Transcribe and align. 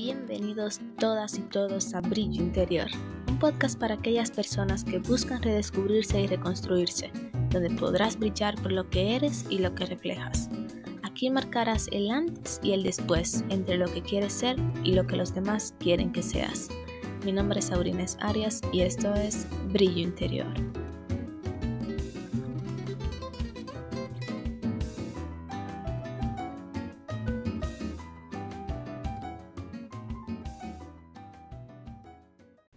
Bienvenidos 0.00 0.80
todas 1.00 1.36
y 1.38 1.42
todos 1.42 1.92
a 1.92 2.00
Brillo 2.00 2.40
Interior, 2.40 2.86
un 3.26 3.36
podcast 3.40 3.76
para 3.76 3.94
aquellas 3.94 4.30
personas 4.30 4.84
que 4.84 5.00
buscan 5.00 5.42
redescubrirse 5.42 6.20
y 6.20 6.28
reconstruirse, 6.28 7.10
donde 7.50 7.70
podrás 7.70 8.16
brillar 8.16 8.54
por 8.62 8.70
lo 8.70 8.88
que 8.88 9.16
eres 9.16 9.44
y 9.50 9.58
lo 9.58 9.74
que 9.74 9.86
reflejas. 9.86 10.50
Aquí 11.02 11.30
marcarás 11.30 11.88
el 11.90 12.12
antes 12.12 12.60
y 12.62 12.74
el 12.74 12.84
después 12.84 13.44
entre 13.48 13.76
lo 13.76 13.92
que 13.92 14.02
quieres 14.02 14.34
ser 14.34 14.56
y 14.84 14.92
lo 14.92 15.04
que 15.04 15.16
los 15.16 15.34
demás 15.34 15.74
quieren 15.80 16.12
que 16.12 16.22
seas. 16.22 16.68
Mi 17.24 17.32
nombre 17.32 17.58
es 17.58 17.72
Aurines 17.72 18.18
Arias 18.20 18.60
y 18.72 18.82
esto 18.82 19.12
es 19.14 19.48
Brillo 19.72 19.98
Interior. 19.98 20.54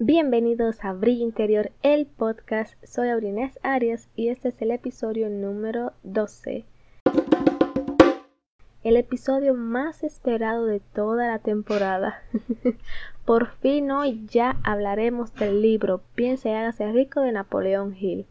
Bienvenidos 0.03 0.83
a 0.83 0.93
Brillo 0.93 1.23
Interior, 1.23 1.71
el 1.83 2.07
podcast. 2.07 2.73
Soy 2.83 3.09
Aurines 3.09 3.59
Arias 3.61 4.09
y 4.15 4.29
este 4.29 4.49
es 4.49 4.59
el 4.63 4.71
episodio 4.71 5.29
número 5.29 5.93
12. 6.01 6.65
El 8.83 8.97
episodio 8.97 9.53
más 9.53 10.03
esperado 10.03 10.65
de 10.65 10.79
toda 10.79 11.27
la 11.27 11.37
temporada. 11.37 12.23
Por 13.25 13.51
fin 13.57 13.91
hoy 13.91 14.25
ya 14.25 14.57
hablaremos 14.63 15.35
del 15.35 15.61
libro 15.61 16.02
Piensa 16.15 16.49
y 16.49 16.53
hágase 16.53 16.91
rico 16.91 17.21
de 17.21 17.33
Napoleón 17.33 17.95
Hill. 17.95 18.25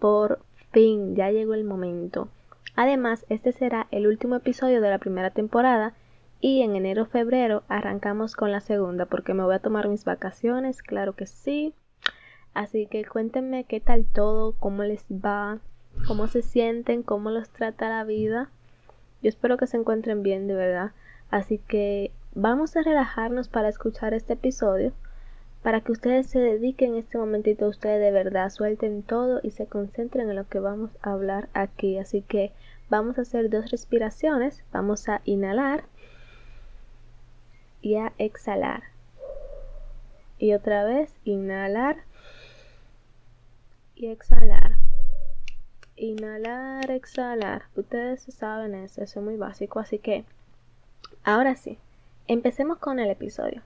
Por 0.00 0.40
fin 0.72 1.14
ya 1.14 1.30
llegó 1.30 1.54
el 1.54 1.62
momento. 1.62 2.30
Además, 2.74 3.26
este 3.28 3.52
será 3.52 3.86
el 3.92 4.08
último 4.08 4.34
episodio 4.34 4.80
de 4.80 4.90
la 4.90 4.98
primera 4.98 5.30
temporada 5.30 5.94
y 6.42 6.62
en 6.62 6.74
enero 6.74 7.06
febrero 7.06 7.62
arrancamos 7.68 8.34
con 8.34 8.50
la 8.50 8.58
segunda 8.58 9.06
porque 9.06 9.32
me 9.32 9.44
voy 9.44 9.54
a 9.54 9.60
tomar 9.60 9.88
mis 9.88 10.04
vacaciones, 10.04 10.82
claro 10.82 11.14
que 11.14 11.26
sí. 11.26 11.72
Así 12.52 12.86
que 12.86 13.04
cuéntenme 13.04 13.62
qué 13.62 13.78
tal 13.78 14.04
todo, 14.04 14.52
cómo 14.58 14.82
les 14.82 15.06
va, 15.08 15.60
cómo 16.08 16.26
se 16.26 16.42
sienten, 16.42 17.04
cómo 17.04 17.30
los 17.30 17.48
trata 17.50 17.88
la 17.88 18.02
vida. 18.02 18.50
Yo 19.22 19.28
espero 19.28 19.56
que 19.56 19.68
se 19.68 19.76
encuentren 19.76 20.24
bien, 20.24 20.48
de 20.48 20.54
verdad. 20.54 20.90
Así 21.30 21.58
que 21.58 22.10
vamos 22.34 22.76
a 22.76 22.82
relajarnos 22.82 23.48
para 23.48 23.68
escuchar 23.68 24.12
este 24.12 24.32
episodio, 24.32 24.92
para 25.62 25.80
que 25.80 25.92
ustedes 25.92 26.26
se 26.26 26.40
dediquen 26.40 26.96
este 26.96 27.18
momentito 27.18 27.68
ustedes 27.68 28.00
de 28.00 28.10
verdad, 28.10 28.50
suelten 28.50 29.04
todo 29.04 29.38
y 29.44 29.52
se 29.52 29.66
concentren 29.66 30.28
en 30.28 30.34
lo 30.34 30.48
que 30.48 30.58
vamos 30.58 30.90
a 31.02 31.12
hablar 31.12 31.48
aquí. 31.54 31.98
Así 31.98 32.20
que 32.20 32.50
vamos 32.90 33.16
a 33.16 33.22
hacer 33.22 33.48
dos 33.48 33.70
respiraciones, 33.70 34.64
vamos 34.72 35.08
a 35.08 35.22
inhalar 35.24 35.84
y 37.82 37.96
a 37.96 38.12
exhalar. 38.16 38.84
Y 40.38 40.54
otra 40.54 40.84
vez, 40.84 41.14
inhalar 41.24 41.98
y 43.94 44.06
exhalar. 44.06 44.76
Inhalar, 45.96 46.90
exhalar. 46.90 47.64
Ustedes 47.76 48.22
saben 48.22 48.74
eso, 48.74 49.02
eso 49.02 49.20
es 49.20 49.24
muy 49.24 49.36
básico. 49.36 49.78
Así 49.78 49.98
que, 49.98 50.24
ahora 51.22 51.54
sí, 51.56 51.78
empecemos 52.28 52.78
con 52.78 52.98
el 52.98 53.10
episodio. 53.10 53.62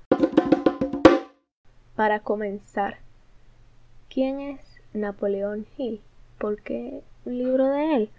Para 1.95 2.21
comenzar, 2.21 2.99
¿quién 4.11 4.41
es 4.41 4.61
Napoleón 4.93 5.67
Hill? 5.79 6.03
¿Por 6.39 6.61
qué 6.61 7.03
un 7.25 7.39
libro 7.39 7.69
de 7.69 7.95
él? 7.95 8.11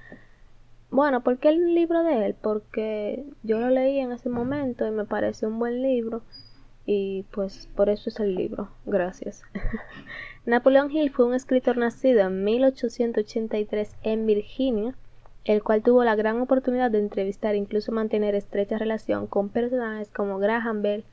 Bueno, 0.89 1.21
¿por 1.21 1.37
qué 1.37 1.49
el 1.49 1.75
libro 1.75 2.03
de 2.03 2.25
él? 2.25 2.35
Porque 2.41 3.25
yo 3.43 3.59
lo 3.59 3.69
leí 3.69 3.99
en 3.99 4.11
ese 4.11 4.29
momento 4.29 4.87
y 4.87 4.91
me 4.91 5.05
pareció 5.05 5.49
un 5.49 5.59
buen 5.59 5.81
libro 5.81 6.21
y 6.85 7.23
pues 7.31 7.67
por 7.75 7.89
eso 7.89 8.09
es 8.09 8.19
el 8.19 8.33
libro. 8.35 8.69
Gracias. 8.85 9.43
Napoleón 10.45 10.89
Hill 10.89 11.11
fue 11.11 11.25
un 11.25 11.33
escritor 11.33 11.77
nacido 11.77 12.21
en 12.21 12.45
1883 12.45 13.97
en 14.03 14.25
Virginia, 14.25 14.95
el 15.43 15.61
cual 15.61 15.83
tuvo 15.83 16.05
la 16.05 16.15
gran 16.15 16.39
oportunidad 16.39 16.89
de 16.89 16.99
entrevistar 16.99 17.53
e 17.53 17.57
incluso 17.57 17.91
mantener 17.91 18.33
estrecha 18.33 18.77
relación 18.77 19.27
con 19.27 19.49
personajes 19.49 20.09
como 20.09 20.39
Graham 20.39 20.81
Bell, 20.81 21.03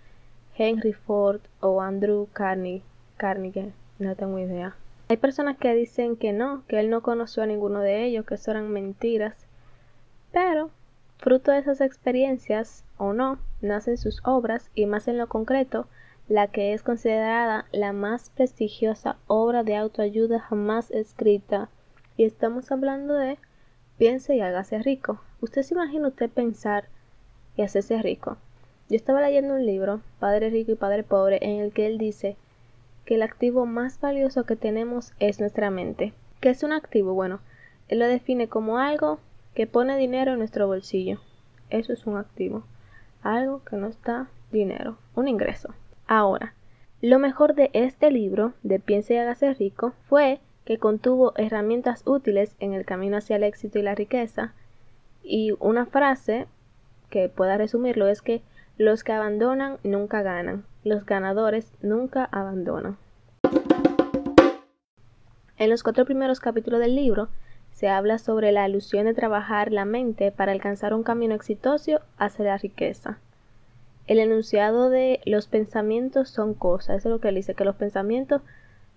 Henry 0.57 0.93
Ford 0.93 1.41
o 1.61 1.81
Andrew 1.81 2.29
Carnegie. 2.33 2.85
Carnegie, 3.17 3.73
no 3.99 4.15
tengo 4.15 4.39
idea. 4.39 4.77
Hay 5.09 5.17
personas 5.17 5.59
que 5.59 5.75
dicen 5.75 6.17
que 6.17 6.33
no, 6.33 6.63
que 6.69 6.79
él 6.79 6.89
no 6.89 7.03
conoció 7.03 7.43
a 7.43 7.47
ninguno 7.47 7.81
de 7.81 8.05
ellos, 8.05 8.25
que 8.25 8.37
eso 8.37 8.53
eran 8.53 8.71
mentiras. 8.71 9.47
Pero, 10.35 10.71
fruto 11.19 11.53
de 11.53 11.61
esas 11.61 11.81
experiencias, 11.81 12.83
o 12.99 13.13
no, 13.13 13.39
nacen 13.63 13.97
sus 13.97 14.21
obras 14.25 14.69
y 14.75 14.85
más 14.87 15.07
en 15.07 15.17
lo 15.17 15.29
concreto, 15.29 15.87
la 16.27 16.49
que 16.49 16.75
es 16.75 16.83
considerada 16.83 17.67
la 17.71 17.93
más 17.93 18.31
prestigiosa 18.31 19.17
obra 19.29 19.63
de 19.63 19.77
autoayuda 19.77 20.41
jamás 20.41 20.91
escrita. 20.91 21.69
Y 22.17 22.25
estamos 22.25 22.73
hablando 22.73 23.15
de 23.15 23.39
Piense 23.97 24.35
y 24.35 24.41
hágase 24.41 24.81
rico. 24.81 25.21
Usted 25.41 25.63
se 25.63 25.75
imagina 25.75 26.09
usted 26.09 26.29
pensar 26.29 26.89
y 27.57 27.63
hacerse 27.63 28.03
rico. 28.03 28.37
Yo 28.89 28.97
estaba 28.97 29.21
leyendo 29.21 29.55
un 29.55 29.65
libro, 29.65 30.01
Padre 30.19 30.51
Rico 30.51 30.73
y 30.73 30.75
Padre 30.75 31.05
Pobre, 31.05 31.39
en 31.43 31.61
el 31.61 31.73
que 31.73 31.87
él 31.87 31.97
dice 31.97 32.37
que 33.05 33.15
el 33.15 33.23
activo 33.23 33.67
más 33.67 34.01
valioso 34.01 34.43
que 34.47 34.57
tenemos 34.57 35.13
es 35.21 35.39
nuestra 35.39 35.71
mente. 35.71 36.13
¿Qué 36.41 36.51
es 36.51 36.65
un 36.65 36.73
activo? 36.73 37.15
Bueno, 37.15 37.39
él 37.87 38.01
lo 38.01 38.09
define 38.09 38.49
como 38.49 38.79
algo 38.79 39.21
que 39.55 39.67
pone 39.67 39.97
dinero 39.97 40.33
en 40.33 40.39
nuestro 40.39 40.67
bolsillo. 40.67 41.21
Eso 41.71 41.93
es 41.93 42.07
un 42.07 42.17
activo. 42.17 42.65
Algo 43.23 43.63
que 43.65 43.77
no 43.77 43.87
está 43.87 44.29
dinero, 44.53 44.99
un 45.15 45.29
ingreso. 45.29 45.75
Ahora, 46.07 46.55
lo 47.01 47.19
mejor 47.19 47.55
de 47.55 47.71
este 47.73 48.11
libro, 48.11 48.53
de 48.63 48.81
Piense 48.81 49.15
y 49.15 49.17
hágase 49.19 49.55
rico, 49.55 49.93
fue 50.09 50.41
que 50.65 50.79
contuvo 50.79 51.33
herramientas 51.37 52.03
útiles 52.07 52.57
en 52.59 52.73
el 52.73 52.85
camino 52.85 53.17
hacia 53.17 53.37
el 53.37 53.43
éxito 53.45 53.79
y 53.79 53.83
la 53.83 53.95
riqueza. 53.95 54.55
Y 55.23 55.53
una 55.61 55.87
frase 55.87 56.47
que 57.11 57.29
pueda 57.29 57.57
resumirlo 57.57 58.09
es 58.09 58.23
que 58.23 58.43
los 58.77 59.05
que 59.05 59.13
abandonan 59.13 59.79
nunca 59.85 60.23
ganan, 60.23 60.65
los 60.83 61.07
ganadores 61.07 61.73
nunca 61.81 62.25
abandonan. 62.33 62.97
En 65.57 65.71
los 65.71 65.83
cuatro 65.83 66.05
primeros 66.05 66.41
capítulos 66.41 66.81
del 66.81 66.97
libro 66.97 67.29
se 67.75 67.89
habla 67.89 68.19
sobre 68.19 68.53
la 68.53 68.63
alusión 68.63 69.05
de 69.05 69.15
trabajar 69.15 69.73
la 69.73 69.85
mente 69.85 70.31
para 70.31 70.53
alcanzar 70.53 70.95
un 70.95 71.03
camino 71.03 71.35
exitoso 71.35 72.01
hacia 72.17 72.45
la 72.45 72.57
riqueza. 72.57 73.19
El 74.07 74.21
enunciado 74.21 74.91
de 74.91 75.21
los 75.25 75.49
pensamientos 75.49 76.29
son 76.29 76.55
cosas, 76.55 76.99
eso 76.99 77.09
es 77.09 77.13
lo 77.13 77.21
que 77.21 77.29
él 77.29 77.35
dice, 77.35 77.55
que 77.55 77.65
los 77.65 77.75
pensamientos 77.75 78.43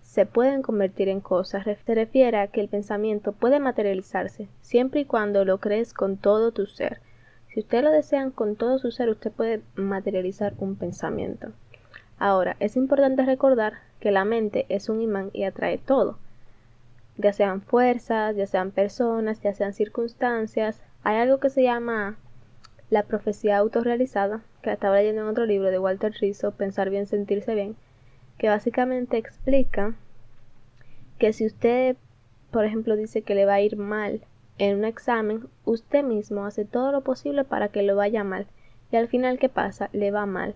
se 0.03 0.27
pueden 0.27 0.61
convertir 0.61 1.09
en 1.09 1.21
cosas. 1.21 1.65
Se 1.85 1.95
refiere 1.95 2.37
a 2.37 2.47
que 2.47 2.61
el 2.61 2.69
pensamiento 2.69 3.31
puede 3.31 3.59
materializarse 3.59 4.47
siempre 4.61 5.01
y 5.01 5.05
cuando 5.05 5.43
lo 5.43 5.57
crees 5.57 5.91
con 5.93 6.17
todo 6.17 6.51
tu 6.51 6.67
ser. 6.67 6.99
Si 7.47 7.61
usted 7.61 7.83
lo 7.83 7.89
desean 7.89 8.29
con 8.29 8.55
todo 8.55 8.77
su 8.77 8.91
ser, 8.91 9.09
usted 9.09 9.31
puede 9.31 9.61
materializar 9.75 10.53
un 10.59 10.75
pensamiento. 10.75 11.47
Ahora, 12.19 12.55
es 12.59 12.77
importante 12.77 13.25
recordar 13.25 13.73
que 13.99 14.11
la 14.11 14.23
mente 14.23 14.67
es 14.69 14.87
un 14.87 15.01
imán 15.01 15.31
y 15.33 15.45
atrae 15.45 15.79
todo 15.79 16.19
ya 17.17 17.33
sean 17.33 17.61
fuerzas, 17.61 18.35
ya 18.35 18.45
sean 18.45 18.71
personas, 18.71 19.41
ya 19.41 19.53
sean 19.53 19.73
circunstancias. 19.73 20.81
Hay 21.03 21.17
algo 21.17 21.39
que 21.39 21.49
se 21.49 21.63
llama 21.63 22.17
la 22.89 23.03
profecía 23.03 23.57
autorrealizada, 23.57 24.43
que 24.61 24.71
estaba 24.71 24.97
leyendo 24.97 25.21
en 25.21 25.27
otro 25.27 25.45
libro 25.45 25.71
de 25.71 25.79
Walter 25.79 26.13
Rizzo, 26.19 26.51
Pensar 26.51 26.89
bien, 26.89 27.05
sentirse 27.05 27.55
bien, 27.55 27.75
que 28.37 28.49
básicamente 28.49 29.17
explica 29.17 29.95
que 31.17 31.33
si 31.33 31.45
usted, 31.45 31.97
por 32.51 32.65
ejemplo, 32.65 32.95
dice 32.95 33.23
que 33.23 33.35
le 33.35 33.45
va 33.45 33.55
a 33.55 33.61
ir 33.61 33.77
mal 33.77 34.21
en 34.57 34.77
un 34.77 34.85
examen, 34.85 35.47
usted 35.65 36.03
mismo 36.03 36.45
hace 36.45 36.65
todo 36.65 36.91
lo 36.91 37.01
posible 37.01 37.43
para 37.43 37.69
que 37.69 37.83
lo 37.83 37.95
vaya 37.95 38.23
mal. 38.23 38.47
Y 38.91 38.95
al 38.95 39.07
final, 39.07 39.37
¿qué 39.37 39.49
pasa? 39.49 39.89
Le 39.91 40.11
va 40.11 40.25
mal. 40.25 40.55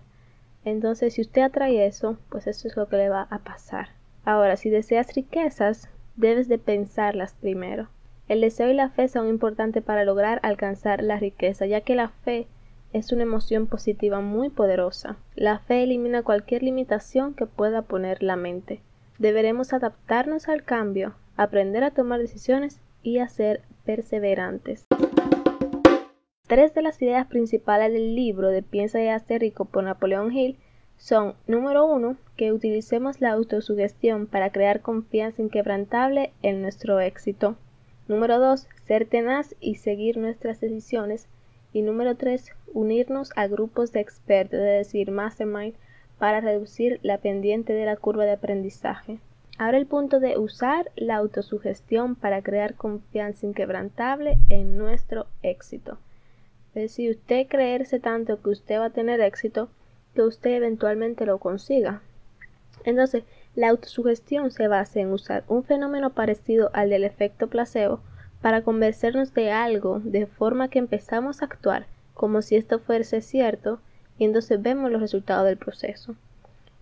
Entonces, 0.64 1.14
si 1.14 1.20
usted 1.20 1.42
atrae 1.42 1.86
eso, 1.86 2.18
pues 2.30 2.46
eso 2.46 2.68
es 2.68 2.76
lo 2.76 2.88
que 2.88 2.96
le 2.96 3.08
va 3.08 3.26
a 3.30 3.38
pasar. 3.40 3.88
Ahora, 4.24 4.56
si 4.56 4.70
deseas 4.70 5.14
riquezas, 5.14 5.90
debes 6.16 6.48
de 6.48 6.58
pensarlas 6.58 7.34
primero. 7.34 7.88
El 8.28 8.40
deseo 8.40 8.70
y 8.70 8.74
la 8.74 8.90
fe 8.90 9.08
son 9.08 9.28
importantes 9.28 9.82
para 9.82 10.04
lograr 10.04 10.40
alcanzar 10.42 11.02
la 11.02 11.18
riqueza, 11.18 11.66
ya 11.66 11.80
que 11.80 11.94
la 11.94 12.08
fe 12.08 12.46
es 12.92 13.12
una 13.12 13.22
emoción 13.22 13.66
positiva 13.66 14.20
muy 14.20 14.50
poderosa. 14.50 15.16
La 15.34 15.58
fe 15.58 15.82
elimina 15.82 16.22
cualquier 16.22 16.62
limitación 16.62 17.34
que 17.34 17.46
pueda 17.46 17.82
poner 17.82 18.22
la 18.22 18.36
mente. 18.36 18.80
Deberemos 19.18 19.72
adaptarnos 19.72 20.48
al 20.48 20.62
cambio, 20.62 21.14
aprender 21.36 21.84
a 21.84 21.90
tomar 21.90 22.20
decisiones 22.20 22.80
y 23.02 23.18
a 23.18 23.28
ser 23.28 23.62
perseverantes. 23.84 24.86
Tres 26.46 26.74
de 26.74 26.82
las 26.82 27.00
ideas 27.00 27.26
principales 27.26 27.92
del 27.92 28.14
libro 28.14 28.48
de 28.48 28.62
Piensa 28.62 29.00
y 29.02 29.08
hazte 29.08 29.38
rico 29.38 29.64
por 29.64 29.84
Napoleón 29.84 30.32
Hill 30.32 30.58
son, 31.02 31.34
número 31.48 31.84
uno, 31.84 32.16
que 32.36 32.52
utilicemos 32.52 33.20
la 33.20 33.32
autosugestión 33.32 34.28
para 34.28 34.50
crear 34.50 34.82
confianza 34.82 35.42
inquebrantable 35.42 36.32
en 36.42 36.62
nuestro 36.62 37.00
éxito. 37.00 37.56
Número 38.06 38.38
dos, 38.38 38.68
ser 38.84 39.06
tenaz 39.06 39.56
y 39.58 39.74
seguir 39.74 40.16
nuestras 40.16 40.60
decisiones. 40.60 41.26
Y 41.72 41.82
número 41.82 42.14
3, 42.14 42.52
unirnos 42.72 43.32
a 43.34 43.48
grupos 43.48 43.90
de 43.90 43.98
expertos, 43.98 44.60
es 44.60 44.86
decir, 44.86 45.10
mastermind, 45.10 45.74
para 46.20 46.40
reducir 46.40 47.00
la 47.02 47.18
pendiente 47.18 47.72
de 47.72 47.84
la 47.84 47.96
curva 47.96 48.24
de 48.24 48.32
aprendizaje. 48.34 49.18
Ahora 49.58 49.78
el 49.78 49.86
punto 49.86 50.20
de 50.20 50.38
usar 50.38 50.92
la 50.94 51.16
autosugestión 51.16 52.14
para 52.14 52.42
crear 52.42 52.76
confianza 52.76 53.44
inquebrantable 53.44 54.38
en 54.50 54.78
nuestro 54.78 55.26
éxito. 55.42 55.98
Es 56.76 56.82
decir, 56.82 57.10
usted 57.10 57.48
creerse 57.48 57.98
tanto 57.98 58.40
que 58.40 58.50
usted 58.50 58.78
va 58.78 58.84
a 58.84 58.90
tener 58.90 59.20
éxito, 59.20 59.68
que 60.14 60.22
usted 60.22 60.52
eventualmente 60.52 61.26
lo 61.26 61.38
consiga. 61.38 62.02
Entonces, 62.84 63.24
la 63.54 63.68
autosugestión 63.68 64.50
se 64.50 64.68
basa 64.68 65.00
en 65.00 65.12
usar 65.12 65.44
un 65.48 65.64
fenómeno 65.64 66.10
parecido 66.10 66.70
al 66.72 66.90
del 66.90 67.04
efecto 67.04 67.48
placebo 67.48 68.00
para 68.40 68.62
convencernos 68.62 69.34
de 69.34 69.50
algo 69.50 70.00
de 70.02 70.26
forma 70.26 70.68
que 70.68 70.78
empezamos 70.78 71.42
a 71.42 71.46
actuar 71.46 71.86
como 72.14 72.42
si 72.42 72.56
esto 72.56 72.78
fuese 72.78 73.20
cierto 73.20 73.80
y 74.18 74.24
entonces 74.24 74.60
vemos 74.60 74.90
los 74.90 75.00
resultados 75.00 75.46
del 75.46 75.56
proceso. 75.56 76.14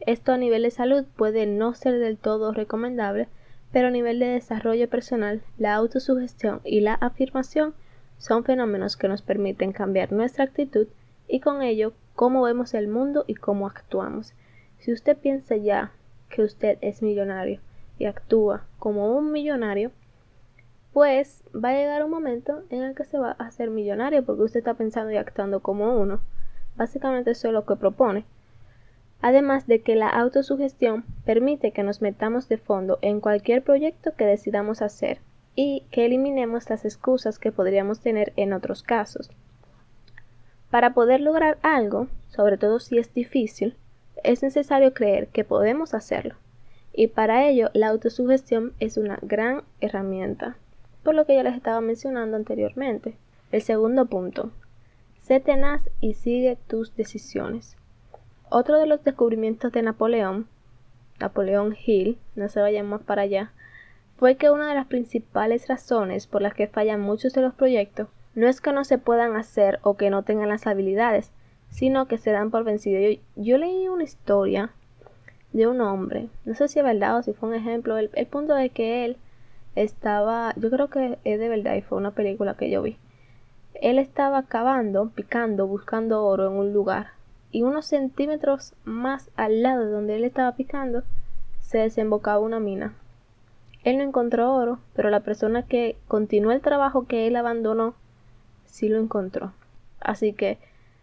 Esto 0.01 0.33
a 0.33 0.39
nivel 0.39 0.63
de 0.63 0.71
salud 0.71 1.05
puede 1.17 1.47
no 1.47 1.75
ser 1.75 1.99
del 1.99 2.19
todo 2.19 2.53
recomendable, 2.53 3.29
pero 3.73 3.89
a 3.89 3.91
nivel 3.91 4.19
de 4.19 4.27
desarrollo 4.27 4.89
personal, 4.89 5.43
la 5.59 5.75
autosugestión 5.75 6.61
y 6.65 6.81
la 6.81 6.95
afirmación 6.95 7.75
son 8.19 8.45
fenómenos 8.45 8.97
que 8.97 9.09
nos 9.09 9.23
permiten 9.23 9.73
cambiar 9.73 10.13
nuestra 10.13 10.45
actitud 10.45 10.89
y 11.29 11.41
con 11.41 11.63
ello 11.63 11.93
cómo 12.21 12.43
vemos 12.43 12.75
el 12.75 12.87
mundo 12.87 13.25
y 13.27 13.35
cómo 13.35 13.67
actuamos. 13.67 14.35
Si 14.77 14.93
usted 14.93 15.17
piensa 15.17 15.57
ya 15.57 15.93
que 16.29 16.43
usted 16.43 16.77
es 16.83 17.01
millonario 17.01 17.63
y 17.99 18.05
actúa 18.05 18.67
como 18.79 19.17
un 19.17 19.33
millonario, 19.33 19.91
pues 20.93 21.43
va 21.55 21.71
a 21.71 21.73
llegar 21.73 22.05
un 22.05 22.11
momento 22.11 22.63
en 22.69 22.83
el 22.83 22.95
que 22.95 23.05
se 23.05 23.19
va 23.19 23.37
a 23.39 23.45
hacer 23.45 23.71
millonario 23.71 24.23
porque 24.23 24.43
usted 24.43 24.59
está 24.59 24.75
pensando 24.75 25.11
y 25.11 25.17
actuando 25.17 25.61
como 25.61 25.99
uno. 25.99 26.21
Básicamente 26.77 27.31
eso 27.31 27.49
es 27.49 27.55
lo 27.55 27.65
que 27.65 27.77
propone. 27.77 28.27
Además 29.23 29.67
de 29.67 29.81
que 29.81 29.97
la 29.97 30.11
autosugestión 30.11 31.07
permite 31.25 31.73
que 31.73 31.85
nos 31.85 32.03
metamos 32.03 32.51
de 32.51 32.59
fondo 32.59 32.99
en 33.01 33.21
cualquier 33.21 33.63
proyecto 33.63 34.13
que 34.15 34.27
decidamos 34.27 34.83
hacer 34.83 35.21
y 35.55 35.85
que 35.91 36.05
eliminemos 36.05 36.69
las 36.69 36.85
excusas 36.85 37.39
que 37.39 37.51
podríamos 37.51 38.01
tener 38.01 38.35
en 38.37 38.53
otros 38.53 38.83
casos. 38.83 39.31
Para 40.71 40.95
poder 40.95 41.21
lograr 41.21 41.59
algo, 41.63 42.07
sobre 42.29 42.59
todo 42.59 42.81
si 42.81 42.99
es 42.99 43.13
difícil, 43.13 43.77
es 44.23 44.43
necesario 44.43 44.95
creer 44.95 45.29
que 45.29 45.45
podemos 45.45 45.95
hacerlo. 45.95 46.37
Y 46.93 47.09
para 47.09 47.49
ello 47.49 47.71
la 47.75 47.89
autosugestión 47.89 48.73
es 48.81 48.97
una 48.97 49.19
gran 49.23 49.63
herramienta 49.81 50.57
por 51.03 51.15
lo 51.15 51.25
que 51.25 51.35
ya 51.35 51.43
les 51.43 51.55
estaba 51.55 51.81
mencionando 51.81 52.37
anteriormente. 52.37 53.17
El 53.53 53.63
segundo 53.63 54.07
punto, 54.07 54.51
sé 55.23 55.41
tenaz 55.41 55.89
y 56.01 56.15
sigue 56.15 56.59
tus 56.67 56.95
decisiones. 56.95 57.77
Otro 58.49 58.79
de 58.79 58.87
los 58.87 59.03
descubrimientos 59.03 59.73
de 59.73 59.83
Napoleón, 59.83 60.47
Napoleón 61.19 61.77
Hill, 61.85 62.19
no 62.35 62.49
se 62.49 62.61
vayan 62.61 62.87
más 62.87 63.03
para 63.03 63.23
allá, 63.23 63.53
fue 64.17 64.37
que 64.37 64.51
una 64.51 64.69
de 64.69 64.75
las 64.75 64.87
principales 64.87 65.69
razones 65.69 66.27
por 66.27 66.43
las 66.43 66.55
que 66.55 66.67
fallan 66.67 67.01
muchos 67.01 67.33
de 67.33 67.41
los 67.41 67.55
proyectos 67.55 68.09
no 68.35 68.49
es 68.49 68.61
que 68.61 68.73
no 68.73 68.85
se 68.85 68.99
puedan 68.99 69.37
hacer 69.37 69.79
o 69.83 69.97
que 69.97 70.11
no 70.11 70.23
tengan 70.23 70.49
las 70.49 70.67
habilidades, 70.67 71.33
sino 71.69 72.07
que 72.07 72.19
se 72.19 72.31
dan 72.31 72.51
por 72.51 72.65
vencidos. 72.65 73.19
Yo, 73.37 73.59
leí 73.59 73.89
una 73.89 74.05
historia 74.05 74.71
de 75.53 75.67
un 75.67 75.81
hombre, 75.81 76.29
no 76.45 76.55
sé 76.55 76.69
si 76.69 76.79
es 76.79 76.85
verdad 76.85 77.19
o 77.19 77.23
si 77.23 77.33
fue 77.33 77.49
un 77.49 77.55
ejemplo, 77.55 77.99
el, 77.99 78.11
el 78.15 78.27
punto 78.27 78.55
de 78.55 78.71
que 78.71 79.05
él 79.05 79.17
estaba, 79.75 80.55
yo 80.57 80.71
creo 80.71 80.89
que 80.89 81.19
es 81.25 81.39
de 81.39 81.49
verdad 81.49 81.75
y 81.75 81.83
fue 81.83 81.99
una 81.99 82.13
película 82.13 82.55
que 82.55 82.71
yo 82.71 82.83
vi. 82.83 82.97
Él 83.75 83.99
estaba 83.99 84.43
cavando, 84.45 85.11
picando, 85.11 85.67
buscando 85.67 86.25
oro 86.25 86.49
en 86.49 86.53
un 86.53 86.73
lugar 86.73 87.09
y 87.51 87.63
unos 87.63 87.87
centímetros 87.87 88.75
más 88.85 89.31
al 89.37 89.63
lado 89.63 89.85
de 89.85 89.91
donde 89.91 90.17
él 90.17 90.25
estaba 90.25 90.53
picando 90.53 91.03
se 91.61 91.79
desembocaba 91.79 92.41
una 92.41 92.61
mina. 92.61 92.95
Él 93.83 93.97
no 93.99 94.05
encontró 94.05 94.53
oro, 94.55 94.79
pero 94.95 95.09
la 95.09 95.21
persona 95.21 95.63
que 95.63 95.97
continuó 96.07 96.53
el 96.53 96.61
trabajo 96.61 97.07
que 97.07 97.27
él 97.27 97.37
abandonó 97.37 97.95
sí 98.71 98.89
lo 98.89 98.99
encontró. 98.99 99.53
Así 100.01 100.33
que 100.33 100.59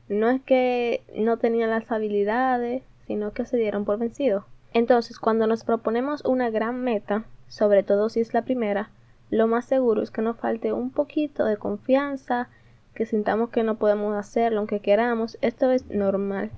no 0.10 0.30
es 0.30 0.42
que 0.42 1.04
no 1.16 1.38
tenían 1.38 1.70
las 1.70 1.92
habilidades, 1.92 2.84
sino 3.06 3.34
que 3.34 3.46
se 3.46 3.58
dieron 3.58 3.86
por 3.86 4.00
vencidos. 4.00 4.44
Entonces, 4.74 5.20
cuando 5.20 5.48
nos 5.48 5.64
proponemos 5.64 6.24
una 6.26 6.50
gran 6.50 6.84
meta, 6.84 7.26
sobre 7.48 7.84
todo 7.84 8.10
si 8.10 8.20
es 8.20 8.34
la 8.34 8.44
primera, 8.44 8.90
lo 9.30 9.48
más 9.48 9.66
seguro 9.66 10.02
es 10.02 10.12
que 10.12 10.22
nos 10.22 10.38
falte 10.38 10.72
un 10.74 10.92
poquito 10.92 11.46
de 11.46 11.58
confianza, 11.58 12.50
que 12.94 13.06
sintamos 13.06 13.50
que 13.50 13.64
no 13.64 13.76
podemos 13.76 14.16
hacerlo 14.16 14.60
aunque 14.60 14.80
queramos, 14.80 15.38
esto 15.42 15.72
es 15.72 15.90
normal. 15.90 16.52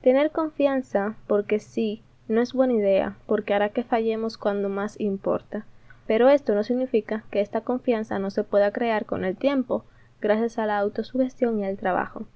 Tener 0.00 0.30
confianza 0.30 1.16
porque 1.26 1.58
sí 1.58 2.02
no 2.28 2.40
es 2.40 2.52
buena 2.52 2.74
idea, 2.74 3.16
porque 3.26 3.54
hará 3.54 3.70
que 3.70 3.82
fallemos 3.82 4.38
cuando 4.38 4.68
más 4.68 4.98
importa. 5.00 5.66
Pero 6.06 6.28
esto 6.28 6.54
no 6.54 6.62
significa 6.62 7.24
que 7.30 7.40
esta 7.40 7.60
confianza 7.60 8.18
no 8.18 8.30
se 8.30 8.44
pueda 8.44 8.72
crear 8.72 9.04
con 9.04 9.24
el 9.24 9.36
tiempo, 9.36 9.84
gracias 10.20 10.58
a 10.58 10.66
la 10.66 10.78
autosugestión 10.78 11.58
y 11.60 11.64
al 11.64 11.76
trabajo. 11.76 12.26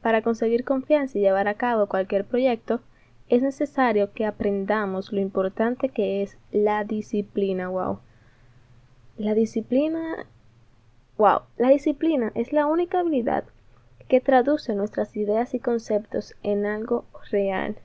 Para 0.00 0.22
conseguir 0.22 0.64
confianza 0.64 1.18
y 1.18 1.20
llevar 1.20 1.48
a 1.48 1.54
cabo 1.54 1.86
cualquier 1.86 2.24
proyecto, 2.24 2.80
es 3.28 3.42
necesario 3.42 4.12
que 4.12 4.26
aprendamos 4.26 5.12
lo 5.12 5.20
importante 5.20 5.88
que 5.88 6.22
es 6.22 6.36
la 6.50 6.84
disciplina. 6.84 7.68
Wow. 7.68 8.00
La 9.16 9.34
disciplina. 9.34 10.26
Wow. 11.16 11.42
La 11.56 11.68
disciplina 11.68 12.32
es 12.34 12.52
la 12.52 12.66
única 12.66 13.00
habilidad 13.00 13.44
que 14.08 14.20
traduce 14.20 14.74
nuestras 14.74 15.16
ideas 15.16 15.54
y 15.54 15.60
conceptos 15.60 16.34
en 16.42 16.66
algo 16.66 17.06
real. 17.30 17.76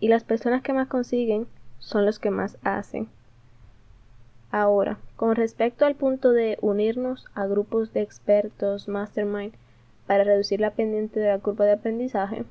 Y 0.00 0.08
las 0.08 0.24
personas 0.24 0.62
que 0.62 0.74
más 0.74 0.88
consiguen 0.88 1.46
son 1.78 2.04
los 2.04 2.18
que 2.18 2.30
más 2.30 2.58
hacen. 2.62 3.08
Ahora, 4.50 4.98
con 5.16 5.34
respecto 5.34 5.84
al 5.84 5.96
punto 5.96 6.32
de 6.32 6.58
unirnos 6.60 7.26
a 7.34 7.46
grupos 7.46 7.92
de 7.92 8.02
expertos 8.02 8.88
mastermind 8.88 9.54
para 10.06 10.24
reducir 10.24 10.60
la 10.60 10.70
pendiente 10.70 11.20
de 11.20 11.28
la 11.28 11.38
curva 11.38 11.64
de 11.64 11.72
aprendizaje, 11.72 12.44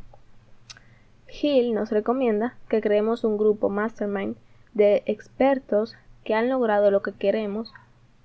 Hill 1.42 1.74
nos 1.74 1.92
recomienda 1.92 2.57
que 2.69 2.81
creemos 2.81 3.24
un 3.24 3.38
grupo 3.38 3.69
mastermind 3.69 4.36
de 4.74 5.03
expertos 5.06 5.95
que 6.24 6.33
han 6.33 6.50
logrado 6.50 6.92
lo 6.92 7.01
que 7.01 7.13
queremos 7.13 7.74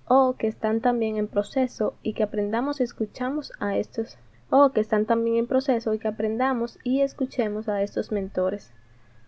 o 0.06 0.34
que 0.36 0.48
están 0.48 0.80
también 0.80 1.16
en 1.16 1.28
proceso 1.28 1.94
y 2.02 2.14
que 2.14 2.24
aprendamos 2.24 2.80
y 2.80 2.84
escuchamos 2.84 3.52
a 3.60 3.76
estos 3.76 4.18
o 4.50 4.70
que 4.70 4.80
están 4.80 5.06
también 5.06 5.36
en 5.36 5.46
proceso 5.46 5.94
y 5.94 5.98
que 6.00 6.08
aprendamos 6.08 6.78
y 6.82 7.02
escuchemos 7.02 7.68
a 7.68 7.82
estos 7.82 8.10
mentores. 8.10 8.72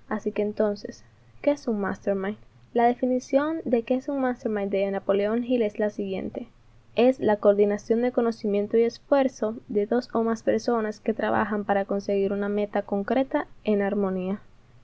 Así 0.09 0.33
que 0.33 0.43
entonces, 0.43 1.05
¿qué 1.40 1.52
es 1.52 1.69
un 1.69 1.81
mastermind? 1.81 2.38
La 2.75 2.87
definición 2.87 3.61
de 3.64 3.83
qué 3.83 3.95
es 3.95 4.09
un 4.09 4.21
mastermind 4.21 4.71
de 4.71 4.91
Napoleón 4.91 5.45
Hill 5.45 5.62
es 5.62 5.79
la 5.79 5.91
siguiente 5.91 6.49
es 6.95 7.21
la 7.21 7.37
coordinación 7.37 8.02
de 8.02 8.12
conocimiento 8.12 8.76
y 8.76 8.83
esfuerzo 8.83 9.57
de 9.69 9.87
dos 9.87 10.11
o 10.12 10.23
más 10.23 10.43
personas 10.43 11.00
que 11.00 11.14
trabajan 11.14 11.64
para 11.64 11.85
conseguir 11.87 12.33
una 12.33 12.49
meta 12.49 12.83
concreta 12.83 13.47
en 13.64 13.81
armonía. 13.81 14.41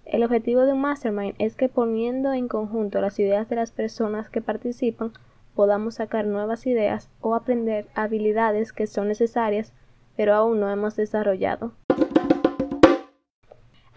El 0.06 0.24
objetivo 0.24 0.62
de 0.62 0.72
un 0.72 0.80
mastermind 0.80 1.34
es 1.38 1.54
que 1.54 1.68
poniendo 1.68 2.32
en 2.32 2.48
conjunto 2.48 3.02
las 3.02 3.18
ideas 3.18 3.48
de 3.50 3.56
las 3.56 3.72
personas 3.72 4.30
que 4.30 4.40
participan 4.40 5.12
podamos 5.54 5.96
sacar 5.96 6.26
nuevas 6.26 6.66
ideas 6.66 7.10
o 7.20 7.34
aprender 7.34 7.86
habilidades 7.94 8.72
que 8.72 8.86
son 8.86 9.08
necesarias 9.08 9.72
pero 10.16 10.34
aún 10.34 10.60
no 10.60 10.70
hemos 10.70 10.96
desarrollado. 10.96 11.72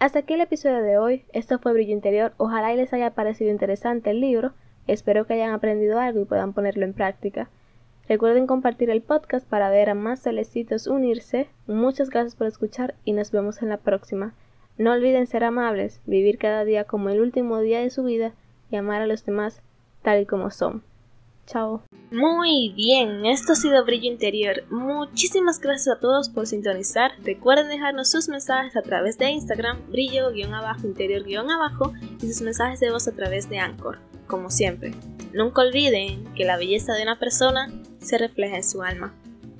Hasta 0.02 0.18
aquí 0.18 0.34
el 0.34 0.40
episodio 0.40 0.82
de 0.82 0.98
hoy. 0.98 1.24
Esto 1.32 1.60
fue 1.60 1.74
Brillo 1.74 1.92
Interior. 1.92 2.32
Ojalá 2.36 2.72
y 2.72 2.76
les 2.76 2.92
haya 2.92 3.14
parecido 3.14 3.52
interesante 3.52 4.10
el 4.10 4.20
libro. 4.20 4.52
Espero 4.88 5.28
que 5.28 5.34
hayan 5.34 5.52
aprendido 5.52 6.00
algo 6.00 6.20
y 6.20 6.24
puedan 6.24 6.54
ponerlo 6.54 6.84
en 6.84 6.92
práctica. 6.92 7.50
Recuerden 8.08 8.48
compartir 8.48 8.90
el 8.90 9.00
podcast 9.00 9.48
para 9.48 9.70
ver 9.70 9.90
a 9.90 9.94
más 9.94 10.20
celestitos 10.20 10.88
unirse. 10.88 11.46
Muchas 11.68 12.10
gracias 12.10 12.34
por 12.34 12.48
escuchar 12.48 12.96
y 13.04 13.12
nos 13.12 13.30
vemos 13.30 13.62
en 13.62 13.68
la 13.68 13.76
próxima. 13.76 14.34
No 14.76 14.90
olviden 14.90 15.28
ser 15.28 15.44
amables, 15.44 16.00
vivir 16.04 16.36
cada 16.36 16.64
día 16.64 16.82
como 16.82 17.08
el 17.08 17.20
último 17.20 17.60
día 17.60 17.78
de 17.78 17.90
su 17.90 18.02
vida 18.02 18.32
y 18.72 18.74
amar 18.74 19.02
a 19.02 19.06
los 19.06 19.24
demás 19.24 19.62
tal 20.02 20.20
y 20.20 20.26
como 20.26 20.50
son. 20.50 20.82
Chao. 21.46 21.82
Muy 22.10 22.72
bien, 22.76 23.26
esto 23.26 23.52
ha 23.52 23.56
sido 23.56 23.84
Brillo 23.84 24.06
Interior. 24.06 24.64
Muchísimas 24.70 25.60
gracias 25.60 25.96
a 25.96 26.00
todos 26.00 26.28
por 26.28 26.46
sintonizar. 26.46 27.12
Recuerden 27.22 27.68
dejarnos 27.68 28.10
sus 28.10 28.28
mensajes 28.28 28.76
a 28.76 28.82
través 28.82 29.18
de 29.18 29.30
Instagram, 29.30 29.78
brillo-interior-abajo 29.90 31.92
y 32.20 32.26
sus 32.26 32.42
mensajes 32.42 32.80
de 32.80 32.90
voz 32.90 33.08
a 33.08 33.12
través 33.12 33.48
de 33.48 33.58
Anchor, 33.58 33.98
como 34.26 34.50
siempre. 34.50 34.92
Nunca 35.32 35.62
olviden 35.62 36.24
que 36.34 36.44
la 36.44 36.58
belleza 36.58 36.92
de 36.92 37.02
una 37.02 37.18
persona 37.18 37.72
se 37.98 38.18
refleja 38.18 38.56
en 38.56 38.64
su 38.64 38.82
alma. 38.82 39.14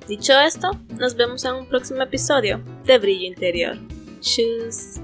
Dicho 0.07 0.39
esto, 0.39 0.71
nos 0.99 1.15
vemos 1.15 1.43
en 1.45 1.55
un 1.55 1.65
próximo 1.65 2.03
episodio 2.03 2.61
de 2.85 2.99
Brillo 2.99 3.25
Interior. 3.25 3.77
Tschüss. 4.19 5.01